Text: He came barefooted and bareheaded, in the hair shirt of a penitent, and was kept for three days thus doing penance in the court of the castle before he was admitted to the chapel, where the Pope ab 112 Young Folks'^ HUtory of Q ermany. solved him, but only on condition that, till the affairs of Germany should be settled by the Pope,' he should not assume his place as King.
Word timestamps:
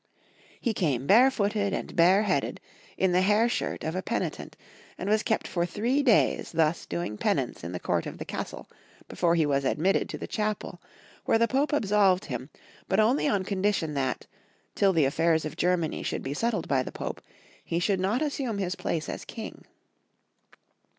He 0.59 0.73
came 0.73 1.05
barefooted 1.05 1.73
and 1.73 1.95
bareheaded, 1.95 2.59
in 2.97 3.11
the 3.11 3.21
hair 3.21 3.47
shirt 3.47 3.83
of 3.83 3.95
a 3.95 4.01
penitent, 4.01 4.57
and 4.97 5.07
was 5.07 5.21
kept 5.21 5.47
for 5.47 5.63
three 5.63 6.01
days 6.01 6.51
thus 6.53 6.87
doing 6.87 7.19
penance 7.19 7.63
in 7.63 7.71
the 7.71 7.79
court 7.79 8.07
of 8.07 8.17
the 8.17 8.25
castle 8.25 8.67
before 9.07 9.35
he 9.35 9.45
was 9.45 9.63
admitted 9.63 10.09
to 10.09 10.17
the 10.17 10.25
chapel, 10.25 10.81
where 11.25 11.37
the 11.37 11.47
Pope 11.47 11.71
ab 11.71 11.83
112 11.83 11.87
Young 11.87 11.87
Folks'^ 11.87 11.97
HUtory 11.99 12.23
of 12.23 12.27
Q 12.27 12.37
ermany. 12.37 12.49
solved 12.49 12.59
him, 12.65 12.89
but 12.89 12.99
only 12.99 13.27
on 13.27 13.43
condition 13.43 13.93
that, 13.93 14.27
till 14.73 14.91
the 14.93 15.05
affairs 15.05 15.45
of 15.45 15.55
Germany 15.55 16.01
should 16.01 16.23
be 16.23 16.33
settled 16.33 16.67
by 16.67 16.81
the 16.81 16.91
Pope,' 16.91 17.21
he 17.63 17.77
should 17.77 17.99
not 17.99 18.23
assume 18.23 18.57
his 18.57 18.73
place 18.73 19.07
as 19.07 19.23
King. 19.23 19.65